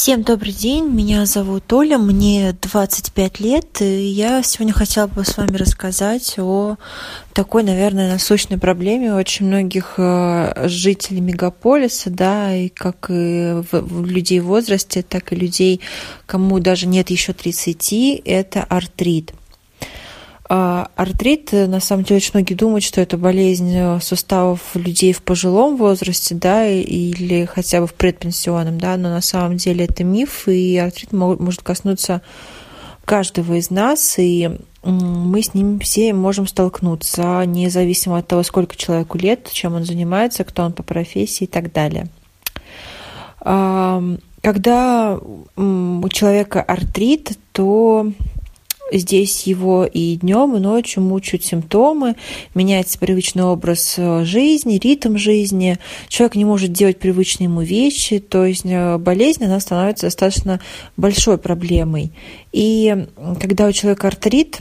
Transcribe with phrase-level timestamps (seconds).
[0.00, 5.36] Всем добрый день, меня зовут Оля, мне 25 лет, и я сегодня хотела бы с
[5.36, 6.76] вами рассказать о
[7.34, 13.62] такой, наверное, насущной проблеме очень многих э, жителей мегаполиса, да, и как и
[14.06, 15.82] людей в возрасте, так и людей,
[16.24, 19.34] кому даже нет еще 30, это артрит.
[20.52, 25.12] А артрит, э, на самом деле, очень многие думают, что это болезнь э, суставов людей
[25.12, 30.02] в пожилом возрасте, да, или хотя бы в предпенсионном, да, но на самом деле это
[30.02, 32.20] миф, и артрит может коснуться
[33.04, 34.50] каждого из нас, и
[34.82, 40.42] мы с ним все можем столкнуться, независимо от того, сколько человеку лет, чем он занимается,
[40.42, 42.08] кто он по профессии и так далее.
[43.38, 48.10] Когда у человека артрит, то
[48.92, 52.16] здесь его и днем, и ночью мучают симптомы,
[52.54, 58.44] меняется привычный образ э, жизни, ритм жизни, человек не может делать привычные ему вещи, то
[58.44, 60.60] есть э, болезнь, она становится достаточно
[60.96, 62.12] большой проблемой.
[62.52, 63.06] И
[63.40, 64.60] когда у человека артрит,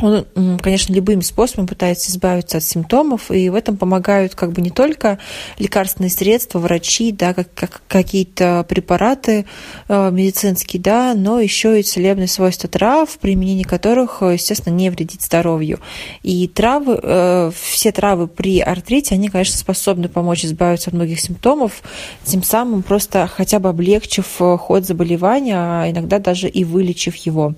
[0.00, 4.70] он, конечно, любыми способами пытается избавиться от симптомов, и в этом помогают как бы не
[4.70, 5.18] только
[5.58, 9.46] лекарственные средства, врачи, да, как, как какие-то препараты
[9.88, 15.78] э, медицинские, да, но еще и целебные свойства трав, применение которых, естественно, не вредит здоровью.
[16.24, 21.82] И травы, э, все травы при артрите, они, конечно, способны помочь избавиться от многих симптомов,
[22.24, 27.54] тем самым просто хотя бы облегчив э, ход заболевания, а иногда даже и вылечив его.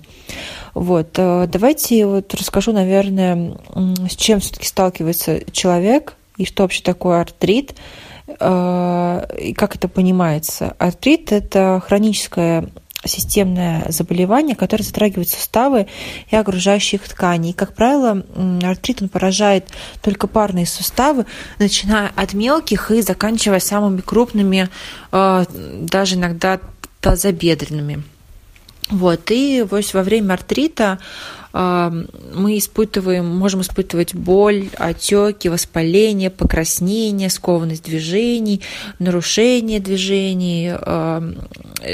[0.77, 1.09] Вот.
[1.17, 3.57] Э, давайте вот расскажу, наверное,
[4.07, 7.73] с чем все-таки сталкивается человек и что вообще такое артрит
[8.27, 10.75] э, и как это понимается.
[10.77, 12.69] Артрит– это хроническое
[13.03, 15.87] системное заболевание, которое затрагивает суставы
[16.29, 17.51] и окружающих тканей.
[17.51, 18.23] И, как правило,
[18.61, 19.69] артрит он поражает
[20.03, 21.25] только парные суставы,
[21.57, 24.69] начиная от мелких и заканчивая самыми крупными,
[25.11, 25.45] э,
[25.81, 26.59] даже иногда
[27.01, 28.03] тазобедренными.
[28.89, 30.99] Вот, и вот во время артрита
[31.59, 31.91] а,
[32.33, 38.61] мы испытываем, можем испытывать боль, отеки, воспаление, покраснение, скованность движений,
[38.99, 41.23] нарушение движений, а,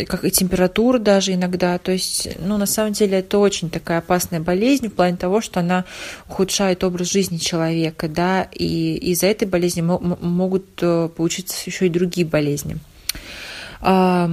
[0.08, 1.78] как и температура даже иногда.
[1.78, 5.62] То есть, ну, на самом деле, это очень такая опасная болезнь в плане того, что
[5.62, 5.86] она
[6.30, 12.28] ухудшает образ жизни человека, да, и из-за этой болезни могут э, получиться еще и другие
[12.28, 12.78] болезни.
[13.80, 14.30] А,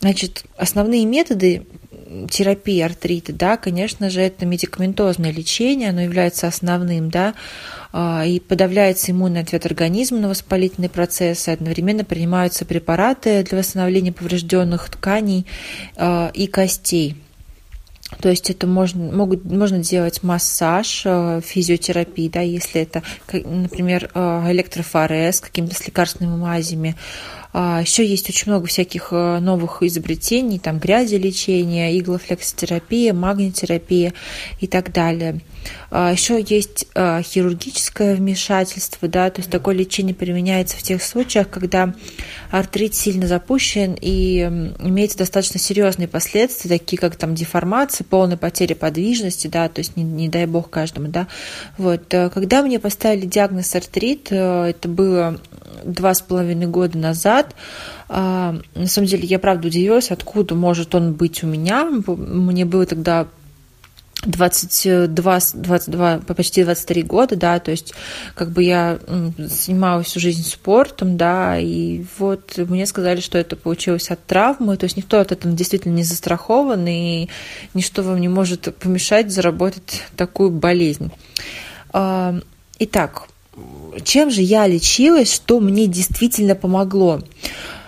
[0.00, 1.66] значит, основные методы
[2.30, 7.34] терапии артрита, да, конечно же, это медикаментозное лечение, оно является основным, да,
[7.92, 14.90] а, и подавляется иммунный ответ организма на воспалительные процессы, одновременно принимаются препараты для восстановления поврежденных
[14.90, 15.46] тканей
[15.96, 17.16] а, и костей.
[18.20, 25.40] То есть это можно, могут, можно делать массаж, а, физиотерапии, да, если это, например, электрофорез
[25.40, 26.96] какими-то с лекарственными мазями,
[27.56, 34.12] а, Еще есть очень много всяких э, новых изобретений, там грязи лечения, иглофлексотерапия, магнитерапия
[34.60, 35.40] и так далее.
[35.92, 41.48] А, Еще есть э, хирургическое вмешательство, да, то есть такое лечение применяется в тех случаях,
[41.48, 41.94] когда
[42.50, 44.40] артрит сильно запущен и
[44.80, 50.02] имеется достаточно серьезные последствия, такие как там деформация, полная потеря подвижности, да, то есть не,
[50.02, 51.28] не дай бог каждому, да.
[51.78, 52.12] Вот.
[52.12, 55.38] Э, когда мне поставили диагноз артрит, это было
[55.84, 57.54] два с половиной года назад.
[58.08, 61.84] А, на самом деле, я правда удивилась, откуда может он быть у меня.
[61.84, 63.26] Мне было тогда
[64.26, 67.94] 22, 22, почти 23 года, да, то есть
[68.34, 68.98] как бы я
[69.38, 74.84] занималась всю жизнь спортом, да, и вот мне сказали, что это получилось от травмы, то
[74.84, 77.28] есть никто от этого действительно не застрахован, и
[77.74, 81.10] ничто вам не может помешать заработать такую болезнь.
[81.92, 82.38] А,
[82.78, 83.28] итак,
[84.02, 87.20] чем же я лечилась, что мне действительно помогло.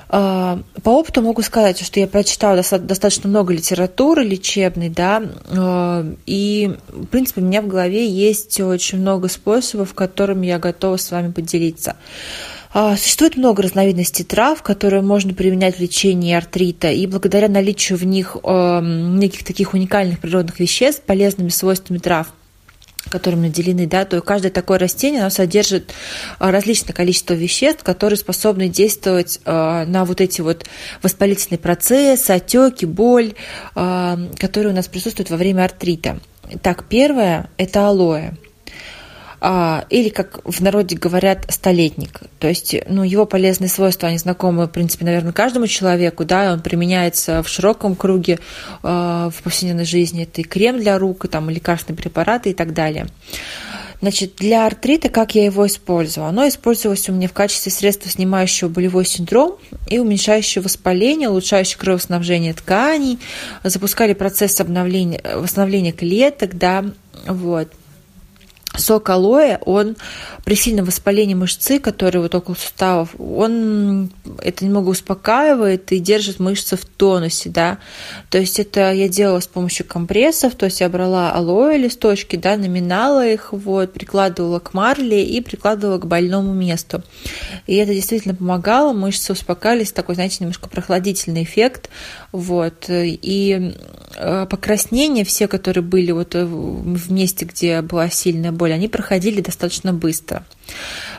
[0.08, 6.76] А, по опыту могу сказать, что я прочитала достаточно много литературы лечебной, да, а, и,
[6.88, 11.32] в принципе, у меня в голове есть очень много способов, которыми я готова с вами
[11.32, 11.96] поделиться.
[12.72, 18.04] А, существует много разновидностей трав, которые можно применять в лечении артрита, и благодаря наличию в
[18.04, 22.28] них неких таких уникальных природных веществ, полезными свойствами трав–
[23.10, 25.92] которым наделены, да, то каждое такое растение, оно содержит
[26.38, 30.66] а, различное количество веществ, которые способны действовать а, на вот эти вот
[31.02, 33.34] воспалительные процессы, отеки, боль,
[33.74, 36.18] а, которые у нас присутствуют во время артрита.
[36.62, 38.32] Так, первое– это алоэ.
[39.40, 42.20] А, или, как в народе говорят, столетник.
[42.38, 46.60] То есть, ну, его полезные свойства, они знакомы, в принципе, наверное, каждому человеку, да, он
[46.60, 48.38] применяется в широком круге
[48.82, 50.22] а, в повседневной жизни.
[50.22, 53.06] Это и крем для рук, и там, лекарственные препараты и так далее.
[54.00, 56.28] Значит, для артрита, как я его использовала?
[56.28, 59.56] Оно использовалось у меня в качестве средства, снимающего болевой синдром
[59.88, 63.18] и уменьшающего воспаление, улучшающего кровоснабжение тканей,
[63.64, 66.84] запускали процесс обновления, восстановления клеток, да,
[67.26, 67.72] вот.
[68.76, 69.96] Сок алоэ, он
[70.44, 74.10] при сильном воспалении мышцы, которые вот около суставов, он
[74.42, 77.78] это немного успокаивает и держит мышцы в тонусе, да.
[78.30, 82.56] То есть это я делала с помощью компрессов, то есть я брала алоэ листочки, да,
[82.56, 87.02] наминала их, вот, прикладывала к марле и прикладывала к больному месту.
[87.66, 91.90] И это действительно помогало, мышцы успокаивались, такой, знаете, немножко прохладительный эффект,
[92.32, 92.86] вот.
[92.88, 93.74] И
[94.46, 99.92] покраснения все, которые были вот э, в месте, где была сильная боль, они проходили достаточно
[99.92, 100.44] быстро.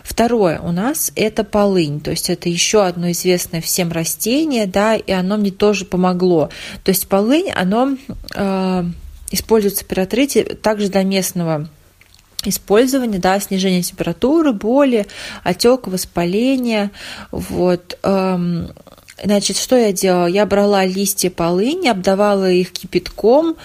[0.03, 5.11] Второе у нас это полынь, то есть это еще одно известное всем растение, да, и
[5.11, 6.49] оно мне тоже помогло.
[6.83, 7.97] То есть полынь, оно
[8.35, 8.83] э,
[9.31, 11.69] используется при артрите также для местного
[12.43, 15.07] использования, да, снижение температуры, боли,
[15.43, 16.91] отека, воспаления,
[17.31, 17.97] вот.
[18.03, 18.69] Эм,
[19.23, 20.27] Значит, что я делала?
[20.27, 23.55] Я брала листья полыни, обдавала их кипятком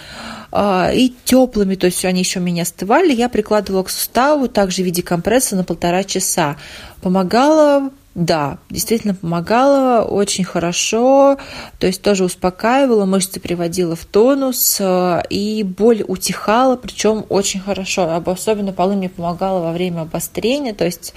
[0.50, 4.82] э, и теплыми, то есть они еще у меня остывали, я прикладывала к суставу, также
[4.82, 6.56] в виде компресса на полтора часа.
[7.02, 11.38] Помогала да, действительно помогала очень хорошо,
[11.78, 18.22] то есть тоже успокаивала, мышцы приводила в тонус, э, и боль утихала, причем очень хорошо.
[18.26, 21.14] Особенно полы мне помогала во время обострения, то есть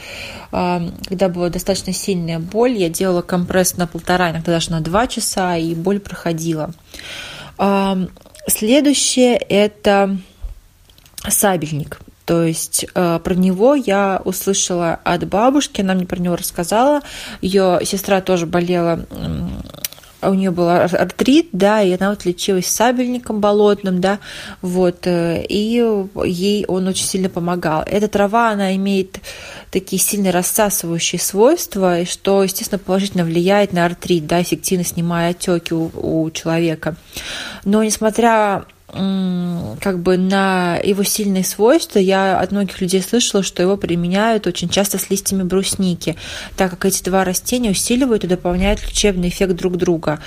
[0.53, 5.07] э, когда была достаточно сильная боль, я делала компресс на полтора, иногда даже на два
[5.07, 6.71] часа, и боль проходила.
[8.48, 10.18] Следующее– это
[11.27, 12.00] сабельник.
[12.25, 17.01] То есть э, про него я услышала от бабушки, она мне про него рассказала.
[17.42, 19.06] Ее сестра тоже болела
[20.30, 24.19] у нее был артрит, да, и она вот лечилась сабельником болотным, да,
[24.62, 25.81] вот, э, и
[26.25, 27.83] ей он очень сильно помогал.
[27.86, 29.19] Эта трава, она имеет
[29.72, 35.92] такие сильно рассасывающие свойства, что, естественно, положительно влияет на артрит, да, эффективно снимая отеки у,
[35.94, 36.95] у человека.
[37.63, 43.77] Но несмотря как бы на его сильные свойства я от многих людей слышала, что его
[43.77, 46.15] применяют очень часто с листьями брусники,
[46.56, 50.19] так как эти два растения усиливают и дополняют лечебный эффект друг друга.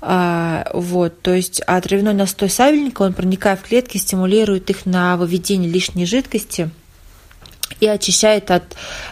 [0.00, 5.16] А, вот, то есть а травяной настой савельника, он проникая в клетки, стимулирует их на
[5.16, 6.70] выведение лишней жидкости–
[7.80, 8.64] и очищает от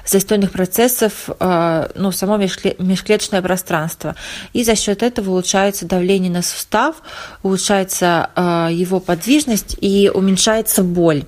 [0.04, 4.14] застойных процессов э, ну, само межклеточное пространство.
[4.52, 6.96] И за счет этого улучшается давление на сустав,
[7.42, 11.24] улучшается э, его подвижность и уменьшается боль.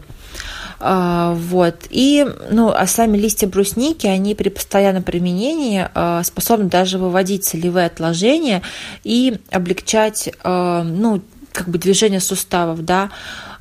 [0.80, 1.76] Э, вот.
[1.90, 5.88] И, ну, а сами листья брусники, они при постоянном применении
[6.24, 8.62] способны даже выводить солевые отложения
[9.02, 11.22] и облегчать, ну,
[11.54, 13.10] как бы движение суставов, да,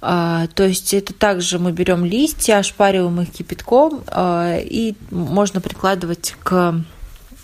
[0.02, 6.36] а, то есть это также мы берем листья, ошпариваем их кипятком, а, и можно прикладывать
[6.44, 6.84] к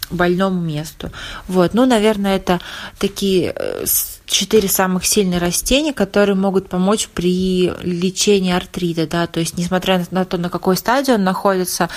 [0.10, 1.12] больному месту.
[1.48, 1.76] Вот.
[1.76, 2.60] Ну, наверное, это
[2.98, 3.86] такие э,
[4.26, 10.26] четыре самых сильные растения, которые могут помочь при лечении артрита, да, то есть несмотря на
[10.26, 11.90] то, на какой стадии он находится,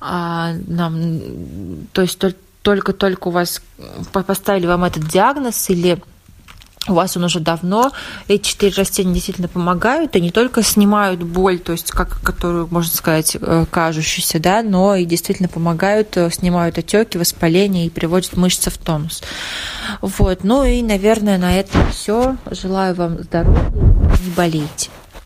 [0.00, 2.20] а, нам, то есть
[2.62, 3.62] только-только у вас
[4.12, 6.02] поставили вам этот диагноз или
[6.88, 7.92] у вас он уже давно,
[8.28, 12.94] эти четыре растения действительно помогают, и не только снимают боль, то есть, как, которую, можно
[12.94, 18.70] сказать, э, кажущуюся, да, но и действительно помогают, э, снимают отеки, воспаление и приводят мышцы
[18.70, 19.22] в тонус.
[20.00, 22.36] Вот, ну и, наверное, на этом все.
[22.50, 24.90] Желаю вам здоровья, не болейте.